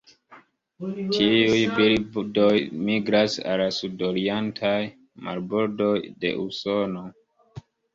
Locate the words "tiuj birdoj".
1.15-2.57